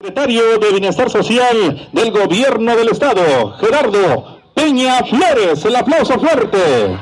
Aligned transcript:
Secretario 0.00 0.60
de 0.60 0.70
Bienestar 0.70 1.10
Social 1.10 1.88
del 1.90 2.12
Gobierno 2.12 2.76
del 2.76 2.90
Estado, 2.90 3.50
Gerardo 3.54 4.38
Peña 4.54 5.02
Flores. 5.02 5.64
El 5.64 5.74
aplauso 5.74 6.20
fuerte. 6.20 6.96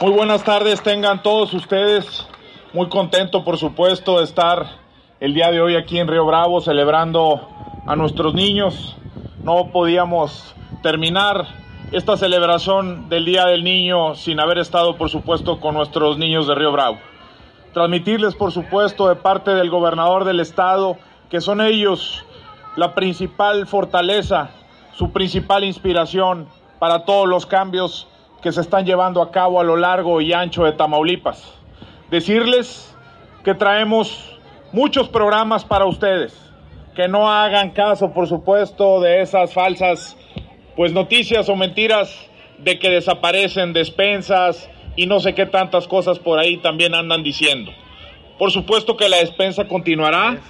Muy 0.00 0.12
buenas 0.12 0.44
tardes, 0.44 0.80
tengan 0.84 1.20
todos 1.20 1.52
ustedes. 1.52 2.28
Muy 2.72 2.88
contento, 2.88 3.42
por 3.42 3.58
supuesto, 3.58 4.18
de 4.18 4.24
estar 4.24 4.66
el 5.18 5.34
día 5.34 5.50
de 5.50 5.60
hoy 5.60 5.74
aquí 5.74 5.98
en 5.98 6.06
Río 6.06 6.24
Bravo 6.24 6.60
celebrando 6.60 7.48
a 7.84 7.96
nuestros 7.96 8.32
niños. 8.32 8.96
No 9.42 9.72
podíamos 9.72 10.54
terminar 10.80 11.44
esta 11.90 12.16
celebración 12.16 13.08
del 13.08 13.24
Día 13.24 13.46
del 13.46 13.64
Niño 13.64 14.14
sin 14.14 14.38
haber 14.38 14.58
estado, 14.58 14.96
por 14.96 15.10
supuesto, 15.10 15.58
con 15.58 15.74
nuestros 15.74 16.18
niños 16.18 16.46
de 16.46 16.54
Río 16.54 16.70
Bravo. 16.70 16.98
Transmitirles, 17.76 18.34
por 18.34 18.52
supuesto, 18.52 19.06
de 19.06 19.16
parte 19.16 19.50
del 19.50 19.68
gobernador 19.68 20.24
del 20.24 20.40
estado, 20.40 20.96
que 21.28 21.42
son 21.42 21.60
ellos 21.60 22.24
la 22.74 22.94
principal 22.94 23.66
fortaleza, 23.66 24.48
su 24.94 25.12
principal 25.12 25.62
inspiración 25.62 26.48
para 26.78 27.04
todos 27.04 27.28
los 27.28 27.44
cambios 27.44 28.08
que 28.40 28.50
se 28.50 28.62
están 28.62 28.86
llevando 28.86 29.20
a 29.20 29.30
cabo 29.30 29.60
a 29.60 29.62
lo 29.62 29.76
largo 29.76 30.22
y 30.22 30.32
ancho 30.32 30.64
de 30.64 30.72
Tamaulipas. 30.72 31.52
Decirles 32.10 32.96
que 33.44 33.54
traemos 33.54 34.38
muchos 34.72 35.10
programas 35.10 35.62
para 35.62 35.84
ustedes, 35.84 36.34
que 36.94 37.08
no 37.08 37.30
hagan 37.30 37.72
caso, 37.72 38.14
por 38.14 38.26
supuesto, 38.26 39.02
de 39.02 39.20
esas 39.20 39.52
falsas 39.52 40.16
pues 40.76 40.94
noticias 40.94 41.46
o 41.50 41.56
mentiras 41.56 42.26
de 42.56 42.78
que 42.78 42.88
desaparecen 42.88 43.74
despensas, 43.74 44.70
y 44.96 45.06
no 45.06 45.20
sé 45.20 45.34
qué 45.34 45.46
tantas 45.46 45.86
cosas 45.86 46.18
por 46.18 46.38
ahí 46.38 46.56
también 46.56 46.94
andan 46.94 47.22
diciendo. 47.22 47.72
Por 48.38 48.50
supuesto 48.50 48.96
que 48.96 49.08
la 49.08 49.18
despensa 49.18 49.68
continuará 49.68 50.40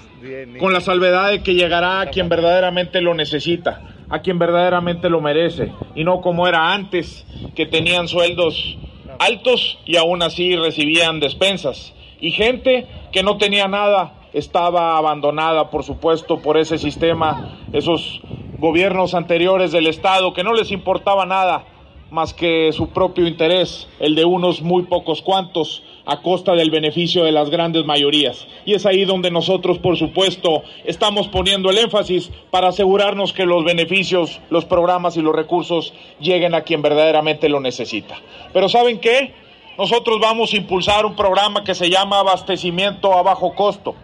con 0.58 0.72
la 0.72 0.80
salvedad 0.80 1.30
de 1.30 1.42
que 1.42 1.54
llegará 1.54 2.00
a 2.00 2.06
quien 2.06 2.28
verdaderamente 2.28 3.00
lo 3.00 3.14
necesita, 3.14 3.82
a 4.08 4.20
quien 4.20 4.38
verdaderamente 4.38 5.10
lo 5.10 5.20
merece, 5.20 5.72
y 5.94 6.04
no 6.04 6.20
como 6.20 6.48
era 6.48 6.72
antes, 6.72 7.26
que 7.54 7.66
tenían 7.66 8.08
sueldos 8.08 8.78
altos 9.18 9.78
y 9.84 9.96
aún 9.96 10.22
así 10.22 10.56
recibían 10.56 11.20
despensas. 11.20 11.94
Y 12.20 12.30
gente 12.30 12.86
que 13.12 13.22
no 13.22 13.36
tenía 13.36 13.68
nada 13.68 14.14
estaba 14.32 14.96
abandonada, 14.96 15.70
por 15.70 15.82
supuesto, 15.82 16.40
por 16.40 16.56
ese 16.56 16.78
sistema, 16.78 17.58
esos 17.72 18.20
gobiernos 18.58 19.14
anteriores 19.14 19.72
del 19.72 19.86
Estado 19.86 20.32
que 20.32 20.42
no 20.42 20.54
les 20.54 20.70
importaba 20.70 21.26
nada 21.26 21.64
más 22.10 22.32
que 22.32 22.72
su 22.72 22.88
propio 22.90 23.26
interés, 23.26 23.88
el 23.98 24.14
de 24.14 24.24
unos 24.24 24.62
muy 24.62 24.84
pocos 24.84 25.22
cuantos, 25.22 25.82
a 26.06 26.22
costa 26.22 26.54
del 26.54 26.70
beneficio 26.70 27.24
de 27.24 27.32
las 27.32 27.50
grandes 27.50 27.84
mayorías. 27.84 28.46
Y 28.64 28.74
es 28.74 28.86
ahí 28.86 29.04
donde 29.04 29.32
nosotros, 29.32 29.78
por 29.78 29.96
supuesto, 29.96 30.62
estamos 30.84 31.26
poniendo 31.26 31.68
el 31.68 31.78
énfasis 31.78 32.30
para 32.50 32.68
asegurarnos 32.68 33.32
que 33.32 33.44
los 33.44 33.64
beneficios, 33.64 34.40
los 34.48 34.64
programas 34.64 35.16
y 35.16 35.22
los 35.22 35.34
recursos 35.34 35.92
lleguen 36.20 36.54
a 36.54 36.60
quien 36.60 36.80
verdaderamente 36.80 37.48
lo 37.48 37.60
necesita. 37.60 38.16
Pero 38.52 38.68
¿saben 38.68 39.00
qué? 39.00 39.34
Nosotros 39.76 40.20
vamos 40.20 40.52
a 40.52 40.56
impulsar 40.56 41.04
un 41.04 41.16
programa 41.16 41.64
que 41.64 41.74
se 41.74 41.90
llama 41.90 42.20
abastecimiento 42.20 43.12
a 43.12 43.22
bajo 43.22 43.54
costo. 43.54 43.96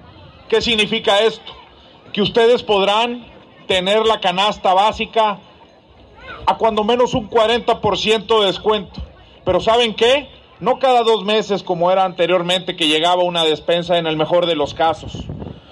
¿Qué 0.48 0.60
significa 0.60 1.20
esto? 1.20 1.52
Que 2.12 2.20
ustedes 2.20 2.62
podrán 2.64 3.24
tener 3.68 4.04
la 4.04 4.20
canasta 4.20 4.74
básica 4.74 5.38
a 6.46 6.56
cuando 6.56 6.84
menos 6.84 7.14
un 7.14 7.28
40% 7.28 8.40
de 8.40 8.46
descuento. 8.46 9.00
Pero 9.44 9.60
¿saben 9.60 9.94
qué? 9.94 10.28
No 10.60 10.78
cada 10.78 11.02
dos 11.02 11.24
meses 11.24 11.62
como 11.62 11.90
era 11.90 12.04
anteriormente 12.04 12.76
que 12.76 12.86
llegaba 12.86 13.24
una 13.24 13.44
despensa 13.44 13.98
en 13.98 14.06
el 14.06 14.16
mejor 14.16 14.46
de 14.46 14.54
los 14.54 14.74
casos, 14.74 15.24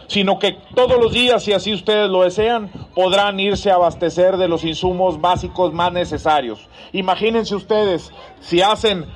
sino 0.08 0.38
que 0.40 0.58
todos 0.74 0.98
los 1.00 1.12
días, 1.12 1.44
si 1.44 1.52
así 1.52 1.72
ustedes 1.72 2.10
lo 2.10 2.22
desean, 2.22 2.70
podrán 2.94 3.38
irse 3.38 3.70
a 3.70 3.74
abastecer 3.74 4.36
de 4.36 4.48
los 4.48 4.64
insumos 4.64 5.20
básicos 5.20 5.72
más 5.72 5.92
necesarios. 5.92 6.68
Imagínense 6.92 7.54
ustedes 7.54 8.12
si 8.40 8.62
hacen 8.62 9.06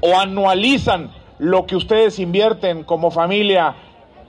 o 0.00 0.18
anualizan 0.18 1.12
lo 1.38 1.66
que 1.66 1.76
ustedes 1.76 2.18
invierten 2.18 2.84
como 2.84 3.10
familia 3.10 3.76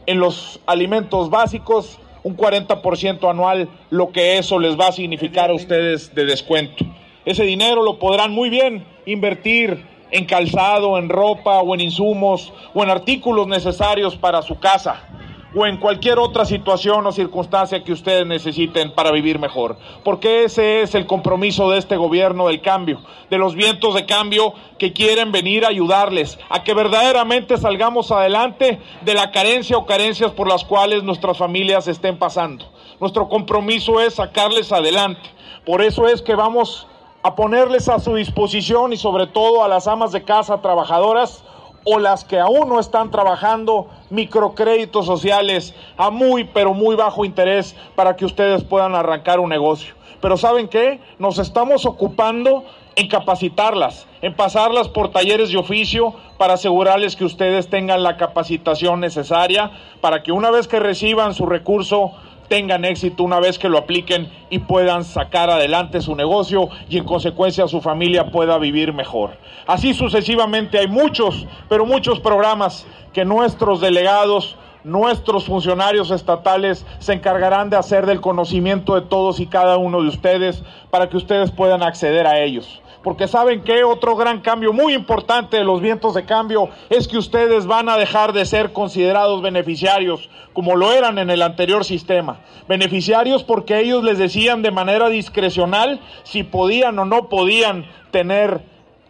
en 0.06 0.20
los 0.20 0.60
alimentos 0.66 1.30
básicos, 1.30 2.00
un 2.26 2.36
40% 2.36 3.30
anual, 3.30 3.70
lo 3.92 4.12
que 4.12 4.40
eso 4.40 4.58
les 4.58 4.80
va 4.80 4.88
a 4.88 4.92
significar 4.92 5.52
a 5.52 5.54
ustedes 5.54 6.16
de 6.16 6.26
descuento. 6.26 6.84
Ese 7.24 7.44
dinero 7.44 7.84
lo 7.84 8.00
podrán 8.00 8.32
muy 8.32 8.50
bien 8.50 8.84
invertir 9.06 9.86
en 10.10 10.26
calzado, 10.26 10.98
en 10.98 11.08
ropa 11.08 11.60
o 11.60 11.76
en 11.76 11.82
insumos 11.82 12.52
o 12.74 12.82
en 12.82 12.90
artículos 12.90 13.48
necesarios 13.48 14.16
para 14.16 14.42
su 14.42 14.58
casa 14.60 15.15
o 15.56 15.66
en 15.66 15.78
cualquier 15.78 16.20
otra 16.20 16.44
situación 16.44 17.08
o 17.08 17.12
circunstancia 17.14 17.84
que 17.84 17.94
ustedes 17.94 18.28
necesiten 18.28 18.92
para 18.92 19.12
vivir 19.12 19.40
mejor. 19.40 19.78
Porque 20.04 20.44
ese 20.44 20.82
es 20.82 20.96
el 20.96 21.08
compromiso 21.08 21.72
de 21.72 21.78
este 21.78 21.96
gobierno 21.96 22.48
del 22.48 22.62
cambio, 22.62 23.00
de 23.30 23.38
los 23.38 23.56
vientos 23.56 23.96
de 23.96 24.06
cambio 24.06 24.54
que 24.78 24.92
quieren 24.92 25.32
venir 25.32 25.64
a 25.64 25.70
ayudarles 25.70 26.38
a 26.50 26.64
que 26.64 26.74
verdaderamente 26.74 27.58
salgamos 27.58 28.12
adelante 28.12 28.82
de 29.02 29.14
la 29.14 29.32
carencia 29.32 29.78
o 29.78 29.86
carencias 29.86 30.32
por 30.32 30.50
las 30.50 30.66
cuales 30.66 31.04
nuestras 31.04 31.38
familias 31.38 31.88
estén 31.88 32.18
pasando. 32.18 32.66
Nuestro 33.00 33.30
compromiso 33.30 34.02
es 34.02 34.16
sacarles 34.16 34.74
adelante. 34.74 35.30
Por 35.66 35.82
eso 35.82 36.08
es 36.08 36.22
que 36.22 36.36
vamos 36.36 36.86
a 37.24 37.34
ponerles 37.36 37.88
a 37.88 38.00
su 38.00 38.16
disposición 38.16 38.92
y 38.92 38.98
sobre 38.98 39.26
todo 39.26 39.64
a 39.64 39.70
las 39.70 39.88
amas 39.88 40.12
de 40.12 40.24
casa 40.24 40.62
trabajadoras 40.62 41.45
o 41.86 42.00
las 42.00 42.26
que 42.26 42.40
aún 42.40 42.68
no 42.68 42.80
están 42.80 43.12
trabajando, 43.12 43.88
microcréditos 44.10 45.06
sociales 45.06 45.74
a 45.96 46.10
muy, 46.10 46.44
pero 46.44 46.74
muy 46.74 46.96
bajo 46.96 47.24
interés 47.24 47.76
para 47.96 48.16
que 48.16 48.26
ustedes 48.26 48.64
puedan 48.64 48.96
arrancar 48.96 49.40
un 49.40 49.50
negocio. 49.50 49.94
Pero 50.20 50.36
¿saben 50.36 50.68
qué? 50.68 51.00
Nos 51.20 51.38
estamos 51.38 51.86
ocupando 51.86 52.66
en 52.96 53.08
capacitarlas, 53.08 54.08
en 54.22 54.34
pasarlas 54.34 54.88
por 54.88 55.12
talleres 55.12 55.52
de 55.52 55.58
oficio 55.58 56.16
para 56.38 56.54
asegurarles 56.54 57.16
que 57.16 57.26
ustedes 57.26 57.70
tengan 57.70 58.04
la 58.04 58.18
capacitación 58.18 59.00
necesaria 59.00 59.72
para 60.02 60.24
que 60.24 60.32
una 60.32 60.50
vez 60.50 60.68
que 60.68 60.80
reciban 60.80 61.34
su 61.34 61.46
recurso 61.46 62.14
tengan 62.48 62.86
éxito 62.86 63.24
una 63.24 63.40
vez 63.40 63.60
que 63.60 63.70
lo 63.70 63.78
apliquen 63.78 64.32
y 64.50 64.60
puedan 64.60 65.04
sacar 65.04 65.50
adelante 65.50 66.02
su 66.02 66.16
negocio 66.16 66.70
y 66.90 66.98
en 66.98 67.06
consecuencia 67.06 67.68
su 67.68 67.82
familia 67.82 68.32
pueda 68.32 68.58
vivir 68.58 68.94
mejor. 68.94 69.38
Así 69.68 69.94
sucesivamente 69.94 70.80
hay 70.80 70.88
muchos, 70.88 71.48
pero 71.70 71.86
muchos 71.86 72.20
programas 72.20 72.86
que 73.14 73.26
nuestros 73.26 73.82
delegados, 73.82 74.58
nuestros 74.84 75.46
funcionarios 75.46 76.12
estatales 76.12 76.86
se 77.00 77.14
encargarán 77.14 77.70
de 77.70 77.78
hacer 77.78 78.06
del 78.06 78.22
conocimiento 78.22 78.96
de 78.96 79.02
todos 79.02 79.40
y 79.40 79.48
cada 79.48 79.78
uno 79.78 80.02
de 80.02 80.10
ustedes 80.10 80.64
para 80.92 81.10
que 81.10 81.18
ustedes 81.18 81.52
puedan 81.52 81.82
acceder 81.82 82.28
a 82.28 82.40
ellos 82.40 82.82
porque 83.06 83.28
saben 83.28 83.62
que 83.62 83.84
otro 83.84 84.16
gran 84.16 84.42
cambio 84.42 84.74
muy 84.74 84.96
importante 84.96 85.58
de 85.58 85.64
los 85.64 85.80
vientos 85.80 86.16
de 86.16 86.26
cambio 86.26 86.70
es 86.90 87.08
que 87.08 87.20
ustedes 87.20 87.68
van 87.68 87.88
a 87.88 87.98
dejar 87.98 88.34
de 88.34 88.48
ser 88.48 88.74
considerados 88.74 89.44
beneficiarios 89.44 90.28
como 90.54 90.76
lo 90.76 90.92
eran 90.92 91.20
en 91.20 91.30
el 91.30 91.44
anterior 91.44 91.86
sistema. 91.86 92.40
Beneficiarios 92.68 93.44
porque 93.44 93.80
ellos 93.80 94.04
les 94.04 94.18
decían 94.18 94.64
de 94.64 94.72
manera 94.72 95.08
discrecional 95.08 96.02
si 96.24 96.42
podían 96.42 96.98
o 96.98 97.06
no 97.06 97.30
podían 97.30 97.86
tener 98.10 98.62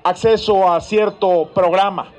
acceso 0.03 0.69
a 0.69 0.81
cierto 0.81 1.51
programa. 1.56 2.12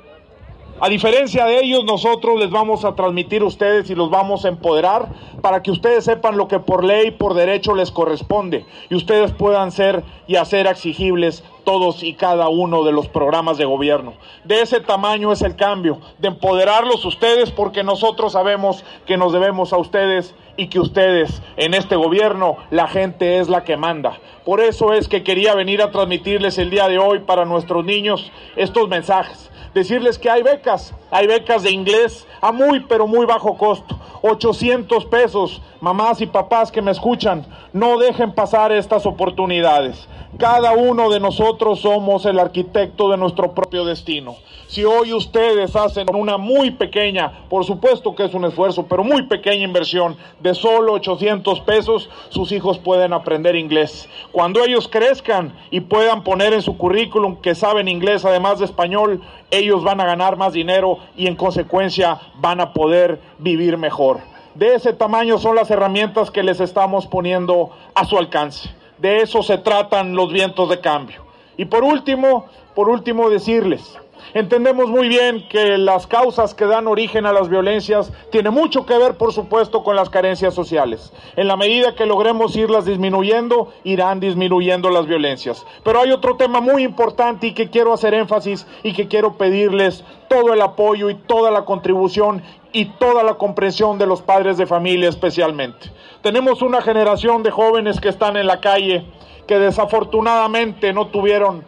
A 0.79 0.89
diferencia 0.89 1.45
de 1.45 1.59
ellos, 1.59 1.85
nosotros 1.85 2.39
les 2.39 2.51
vamos 2.51 2.85
a 2.85 2.93
transmitir 2.93 3.41
a 3.41 3.45
ustedes 3.45 3.89
y 3.89 3.95
los 3.95 4.11
vamos 4.11 4.45
a 4.45 4.49
empoderar 4.49 5.09
para 5.41 5.63
que 5.63 5.71
ustedes 5.71 6.05
sepan 6.05 6.37
lo 6.37 6.47
que 6.47 6.59
por 6.59 6.83
ley, 6.83 7.09
por 7.09 7.33
derecho 7.33 7.73
les 7.73 7.89
corresponde 7.89 8.63
y 8.87 8.93
ustedes 8.93 9.31
puedan 9.31 9.71
ser 9.71 10.03
y 10.27 10.35
hacer 10.35 10.67
exigibles 10.67 11.43
todos 11.63 12.03
y 12.03 12.13
cada 12.13 12.47
uno 12.49 12.83
de 12.83 12.91
los 12.91 13.07
programas 13.07 13.57
de 13.57 13.65
gobierno. 13.65 14.13
De 14.43 14.61
ese 14.61 14.79
tamaño 14.79 15.31
es 15.31 15.41
el 15.41 15.55
cambio, 15.55 15.99
de 16.19 16.27
empoderarlos 16.27 17.03
ustedes 17.05 17.49
porque 17.49 17.83
nosotros 17.83 18.33
sabemos 18.33 18.85
que 19.07 19.17
nos 19.17 19.33
debemos 19.33 19.73
a 19.73 19.77
ustedes 19.77 20.35
y 20.57 20.67
que 20.67 20.79
ustedes 20.79 21.41
en 21.55 21.73
este 21.73 21.95
gobierno 21.95 22.57
la 22.69 22.87
gente 22.87 23.39
es 23.39 23.49
la 23.49 23.63
que 23.63 23.77
manda. 23.77 24.19
Por 24.47 24.61
eso 24.61 24.93
es 24.93 25.09
que 25.09 25.23
quería 25.23 25.55
venir 25.55 25.81
a 25.81 25.91
transmitirles 25.91 26.57
el 26.57 26.69
día 26.69 26.87
de 26.87 26.97
hoy 26.97 27.19
para 27.19 27.43
nuestros 27.43 27.83
niños 27.83 28.31
estos 28.55 28.87
mensajes 28.87 29.51
decirles 29.73 30.17
que 30.17 30.29
hay 30.29 30.43
becas, 30.43 30.93
hay 31.11 31.27
becas 31.27 31.63
de 31.63 31.71
inglés 31.71 32.25
a 32.41 32.51
muy 32.51 32.79
pero 32.81 33.07
muy 33.07 33.25
bajo 33.25 33.57
costo, 33.57 33.99
800 34.21 35.05
pesos. 35.05 35.61
Mamás 35.79 36.21
y 36.21 36.25
papás 36.25 36.71
que 36.71 36.81
me 36.81 36.91
escuchan, 36.91 37.45
no 37.71 37.99
dejen 37.99 38.31
pasar 38.31 38.71
estas 38.71 39.05
oportunidades. 39.05 40.07
Cada 40.39 40.73
uno 40.73 41.09
de 41.09 41.19
nosotros 41.19 41.81
somos 41.81 42.25
el 42.25 42.39
arquitecto 42.39 43.09
de 43.09 43.17
nuestro 43.17 43.53
propio 43.53 43.85
destino. 43.85 44.35
Si 44.67 44.83
hoy 44.83 45.13
ustedes 45.13 45.75
hacen 45.75 46.07
una 46.13 46.37
muy 46.37 46.71
pequeña, 46.71 47.45
por 47.47 47.63
supuesto 47.63 48.15
que 48.15 48.25
es 48.25 48.33
un 48.33 48.43
esfuerzo, 48.43 48.85
pero 48.87 49.03
muy 49.03 49.23
pequeña 49.23 49.63
inversión 49.63 50.17
de 50.41 50.53
solo 50.53 50.93
800 50.93 51.61
pesos, 51.61 52.09
sus 52.29 52.51
hijos 52.51 52.77
pueden 52.77 53.13
aprender 53.13 53.55
inglés. 53.55 54.09
Cuando 54.37 54.63
ellos 54.63 54.87
crezcan 54.87 55.51
y 55.71 55.79
puedan 55.79 56.23
poner 56.23 56.53
en 56.53 56.61
su 56.61 56.77
currículum 56.77 57.37
que 57.37 57.55
saben 57.55 57.87
inglés 57.87 58.23
además 58.23 58.59
de 58.59 58.65
español, 58.65 59.23
ellos 59.49 59.83
van 59.83 59.99
a 59.99 60.05
ganar 60.05 60.37
más 60.37 60.53
dinero 60.53 60.99
y 61.15 61.25
en 61.25 61.35
consecuencia 61.35 62.19
van 62.35 62.61
a 62.61 62.71
poder 62.71 63.19
vivir 63.39 63.77
mejor. 63.77 64.19
De 64.53 64.75
ese 64.75 64.93
tamaño 64.93 65.39
son 65.39 65.55
las 65.55 65.71
herramientas 65.71 66.29
que 66.29 66.43
les 66.43 66.59
estamos 66.59 67.07
poniendo 67.07 67.71
a 67.95 68.05
su 68.05 68.15
alcance. 68.15 68.69
De 68.99 69.23
eso 69.23 69.41
se 69.41 69.57
tratan 69.57 70.15
los 70.15 70.31
vientos 70.31 70.69
de 70.69 70.81
cambio. 70.81 71.25
Y 71.57 71.65
por 71.65 71.83
último, 71.83 72.45
por 72.75 72.89
último 72.89 73.31
decirles, 73.31 73.97
Entendemos 74.33 74.89
muy 74.89 75.07
bien 75.07 75.47
que 75.47 75.77
las 75.77 76.07
causas 76.07 76.53
que 76.53 76.65
dan 76.65 76.87
origen 76.87 77.25
a 77.25 77.33
las 77.33 77.49
violencias 77.49 78.11
tienen 78.31 78.53
mucho 78.53 78.85
que 78.85 78.97
ver, 78.97 79.17
por 79.17 79.33
supuesto, 79.33 79.83
con 79.83 79.95
las 79.95 80.09
carencias 80.09 80.53
sociales. 80.53 81.13
En 81.35 81.47
la 81.47 81.57
medida 81.57 81.95
que 81.95 82.05
logremos 82.05 82.55
irlas 82.55 82.85
disminuyendo, 82.85 83.71
irán 83.83 84.19
disminuyendo 84.19 84.89
las 84.89 85.05
violencias. 85.05 85.65
Pero 85.83 86.01
hay 86.01 86.11
otro 86.11 86.35
tema 86.35 86.61
muy 86.61 86.83
importante 86.83 87.47
y 87.47 87.53
que 87.53 87.69
quiero 87.69 87.93
hacer 87.93 88.13
énfasis 88.13 88.67
y 88.83 88.93
que 88.93 89.07
quiero 89.07 89.37
pedirles 89.37 90.03
todo 90.27 90.53
el 90.53 90.61
apoyo 90.61 91.09
y 91.09 91.15
toda 91.15 91.51
la 91.51 91.65
contribución 91.65 92.43
y 92.73 92.85
toda 92.85 93.23
la 93.23 93.35
comprensión 93.35 93.97
de 93.97 94.05
los 94.05 94.21
padres 94.21 94.57
de 94.57 94.65
familia 94.65 95.09
especialmente. 95.09 95.91
Tenemos 96.21 96.61
una 96.61 96.81
generación 96.81 97.43
de 97.43 97.51
jóvenes 97.51 97.99
que 97.99 98.09
están 98.09 98.37
en 98.37 98.47
la 98.47 98.59
calle 98.59 99.05
que 99.47 99.57
desafortunadamente 99.57 100.91
no 100.93 101.07
tuvieron 101.07 101.63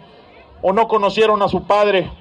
o 0.61 0.73
no 0.73 0.87
conocieron 0.87 1.41
a 1.41 1.47
su 1.47 1.63
padre 1.63 2.11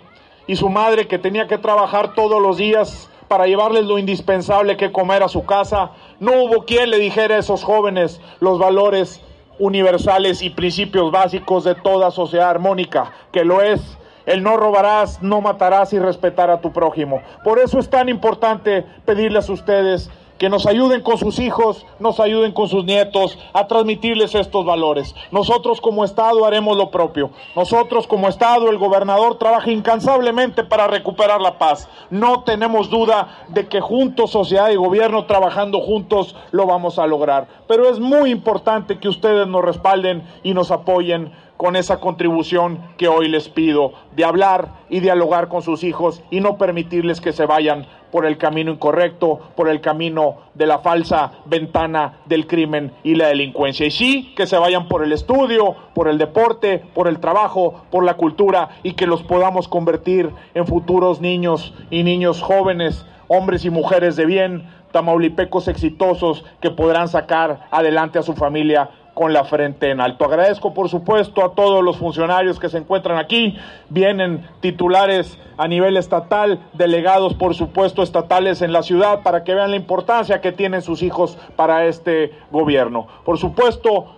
y 0.49 0.57
su 0.57 0.69
madre 0.69 1.07
que 1.07 1.19
tenía 1.19 1.47
que 1.47 1.59
trabajar 1.59 2.15
todos 2.15 2.43
los 2.43 2.57
días 2.57 3.09
para 3.29 3.47
llevarles 3.47 3.85
lo 3.85 3.99
indispensable 3.99 4.77
que 4.77 4.91
comer 4.91 5.23
a 5.23 5.29
su 5.29 5.45
casa. 5.45 5.93
No 6.19 6.43
hubo 6.43 6.65
quien 6.65 6.91
le 6.91 6.99
dijera 6.99 7.37
a 7.37 7.39
esos 7.39 7.63
jóvenes 7.63 8.21
los 8.41 8.59
valores 8.59 9.21
universales 9.59 10.43
y 10.43 10.51
principios 10.51 11.13
básicos 11.13 11.65
de 11.65 11.75
toda 11.75 12.11
sociedad 12.11 12.49
armónica, 12.49 13.13
que 13.31 13.45
lo 13.45 13.61
es 13.61 13.99
el 14.25 14.43
no 14.43 14.57
robarás, 14.57 15.23
no 15.23 15.41
matarás 15.41 15.93
y 15.93 15.99
respetar 15.99 16.51
a 16.51 16.61
tu 16.61 16.73
prójimo. 16.73 17.23
Por 17.45 17.59
eso 17.59 17.79
es 17.79 17.89
tan 17.89 18.09
importante 18.09 18.85
pedirles 19.05 19.49
a 19.49 19.53
ustedes 19.53 20.11
que 20.39 20.49
nos 20.49 20.67
ayuden 20.67 21.03
con 21.03 21.19
sus 21.19 21.39
hijos, 21.41 21.85
nos 21.99 22.21
ayuden 22.21 22.53
con 22.53 22.69
sus 22.69 22.85
nietos 22.85 23.39
a 23.53 23.67
transmitirles 23.67 24.35
estos 24.35 24.65
valores. 24.65 25.15
Nosotros 25.33 25.81
como 25.81 26.05
Estado 26.05 26.47
haremos 26.47 26.77
lo 26.77 26.91
propio. 26.91 27.31
Nosotros 27.57 28.07
como 28.07 28.29
Estado, 28.29 28.71
el 28.71 28.79
gobernador 28.79 29.37
trabaja 29.37 29.71
incansablemente 29.71 30.65
para 30.65 30.87
recuperar 30.87 31.41
la 31.41 31.59
paz. 31.59 31.89
No 32.11 32.45
tenemos 32.45 32.89
duda 32.89 33.47
de 33.49 33.67
que 33.67 33.81
juntos, 33.81 34.31
sociedad 34.31 34.71
y 34.71 34.77
gobierno, 34.77 35.27
trabajando 35.27 35.81
juntos, 35.81 36.37
lo 36.53 36.67
vamos 36.67 36.99
a 36.99 37.07
lograr. 37.07 37.49
Pero 37.67 37.89
es 37.89 37.99
muy 37.99 38.31
importante 38.31 38.99
que 38.99 39.09
ustedes 39.09 39.47
nos 39.49 39.65
respalden 39.65 40.23
y 40.43 40.55
nos 40.55 40.71
apoyen 40.71 41.33
con 41.59 41.75
esa 41.77 41.99
contribución 41.99 42.79
que 42.97 43.09
hoy 43.09 43.29
les 43.29 43.49
pido, 43.49 43.93
de 44.17 44.25
hablar 44.25 44.69
y 44.89 45.01
dialogar 45.01 45.49
con 45.49 45.61
sus 45.61 45.83
hijos 45.83 46.23
y 46.31 46.41
no 46.41 46.57
permitirles 46.57 47.21
que 47.21 47.33
se 47.33 47.47
vayan 47.47 47.85
por 48.13 48.25
el 48.25 48.39
camino 48.39 48.71
incorrecto, 48.71 49.41
por 49.57 49.69
el 49.69 49.81
camino 49.81 50.37
de 50.55 50.67
la 50.67 50.79
falsa 50.79 51.33
ventana 51.47 52.21
del 52.27 52.47
crimen 52.47 52.93
y 53.03 53.17
la 53.17 53.27
delincuencia. 53.27 53.85
Y 53.87 53.91
sí, 53.91 54.33
que 54.37 54.47
se 54.47 54.57
vayan 54.57 54.87
por 54.87 55.03
el 55.03 55.13
estudio, 55.13 55.75
por 55.95 56.09
el 56.09 56.17
deporte, 56.17 56.79
por 56.95 57.09
el 57.09 57.19
trabajo, 57.19 57.83
por 57.91 58.05
la 58.05 58.15
cultura 58.15 58.69
y 58.85 58.93
que 58.93 59.09
los 59.09 59.25
podamos 59.25 59.67
convertir 59.67 60.31
en 60.55 60.65
futuros 60.65 61.21
niños 61.21 61.75
y 61.91 62.05
niños 62.05 62.41
jóvenes, 62.41 63.05
hombres 63.27 63.65
y 63.65 63.71
mujeres 63.71 64.15
de 64.15 64.27
bien, 64.27 64.71
tamaulipecos 64.93 65.67
exitosos 65.67 66.45
que 66.61 66.71
podrán 66.71 67.09
sacar 67.09 67.67
adelante 67.73 68.21
a 68.21 68.23
su 68.23 68.35
familia 68.35 68.91
con 69.19 69.33
la 69.33 69.43
frente 69.43 69.91
en 69.91 70.01
alto. 70.01 70.25
Agradezco, 70.25 70.73
por 70.73 70.89
supuesto, 70.89 71.45
a 71.45 71.53
todos 71.53 71.83
los 71.83 71.97
funcionarios 71.97 72.61
que 72.61 72.69
se 72.69 72.79
encuentran 72.79 73.19
aquí. 73.19 73.59
Vienen 73.89 74.47
titulares 74.61 75.37
a 75.57 75.67
nivel 75.67 75.97
estatal, 75.97 76.61
delegados, 76.75 77.35
por 77.35 77.57
supuesto, 77.57 78.05
estatales 78.05 78.63
en 78.63 78.73
la 78.73 78.85
ciudad, 78.85 79.25
para 79.25 79.43
que 79.43 79.57
vean 79.57 79.73
la 79.73 79.77
importancia 79.77 80.41
que 80.41 80.53
tienen 80.53 80.83
sus 80.83 81.03
hijos 81.03 81.37
para 81.57 81.87
este 81.87 82.31
gobierno. 82.53 83.09
Por 83.25 83.39
supuesto, 83.39 84.15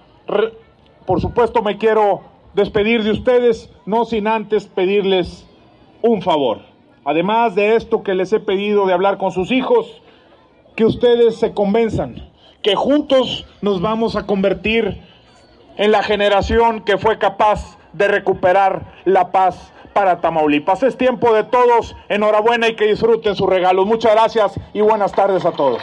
por 1.06 1.19
supuesto, 1.23 1.62
me 1.62 1.79
quiero 1.79 2.20
despedir 2.53 3.03
de 3.03 3.12
ustedes, 3.12 3.73
no 3.87 4.05
sin 4.05 4.29
antes 4.29 4.67
pedirles 4.67 5.49
un 6.03 6.20
favor. 6.20 6.58
Además 7.06 7.55
de 7.55 7.75
esto 7.75 8.03
que 8.03 8.14
les 8.14 8.35
he 8.35 8.41
pedido 8.41 8.85
de 8.85 8.93
hablar 8.93 9.17
con 9.17 9.31
sus 9.31 9.50
hijos, 9.50 10.03
que 10.76 10.85
ustedes 10.85 11.37
se 11.37 11.55
convenzan 11.55 12.30
que 12.62 12.76
juntos 12.76 13.46
nos 13.62 13.80
vamos 13.80 14.16
a 14.16 14.26
convertir 14.26 15.00
en 15.76 15.92
la 15.92 16.02
generación 16.02 16.80
que 16.80 16.98
fue 16.98 17.18
capaz 17.18 17.78
de 17.92 18.08
recuperar 18.08 18.82
la 19.04 19.32
paz 19.32 19.72
para 19.92 20.20
Tamaulipas. 20.20 20.82
Es 20.82 20.96
tiempo 20.96 21.32
de 21.34 21.44
todos. 21.44 21.96
Enhorabuena 22.08 22.68
y 22.68 22.76
que 22.76 22.86
disfruten 22.86 23.34
sus 23.34 23.48
regalos. 23.48 23.86
Muchas 23.86 24.12
gracias 24.12 24.52
y 24.72 24.80
buenas 24.80 25.12
tardes 25.12 25.44
a 25.44 25.52
todos. 25.52 25.82